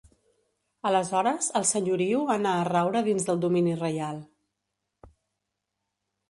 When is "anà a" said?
2.37-2.63